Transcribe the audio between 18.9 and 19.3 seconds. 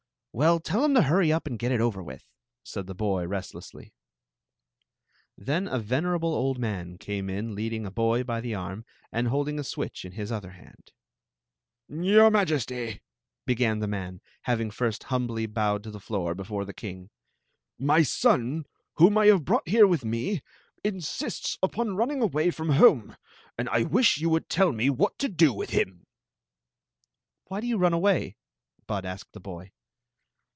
whom Story of the Magic Cloak I